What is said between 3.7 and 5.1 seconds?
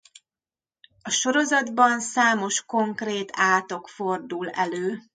fordul elő.